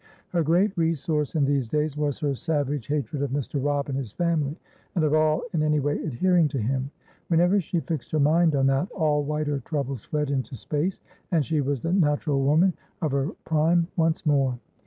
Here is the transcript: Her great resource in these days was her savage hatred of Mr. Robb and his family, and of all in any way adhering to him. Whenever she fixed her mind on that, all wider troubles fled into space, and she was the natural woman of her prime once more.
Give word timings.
Her 0.29 0.41
great 0.41 0.75
resource 0.75 1.35
in 1.35 1.45
these 1.45 1.69
days 1.69 1.95
was 1.95 2.17
her 2.21 2.33
savage 2.33 2.87
hatred 2.87 3.21
of 3.21 3.29
Mr. 3.29 3.63
Robb 3.63 3.87
and 3.87 3.95
his 3.95 4.11
family, 4.11 4.57
and 4.95 5.03
of 5.05 5.13
all 5.13 5.43
in 5.53 5.61
any 5.61 5.79
way 5.79 5.95
adhering 6.03 6.47
to 6.47 6.57
him. 6.57 6.89
Whenever 7.27 7.61
she 7.61 7.81
fixed 7.81 8.09
her 8.09 8.19
mind 8.19 8.55
on 8.55 8.65
that, 8.65 8.89
all 8.93 9.21
wider 9.23 9.59
troubles 9.59 10.03
fled 10.03 10.31
into 10.31 10.55
space, 10.55 11.01
and 11.31 11.45
she 11.45 11.61
was 11.61 11.81
the 11.81 11.93
natural 11.93 12.41
woman 12.43 12.73
of 13.03 13.11
her 13.11 13.27
prime 13.45 13.87
once 13.95 14.25
more. 14.25 14.57